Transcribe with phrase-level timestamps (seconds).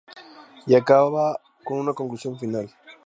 [0.65, 2.73] Y acaba con una conclusión final.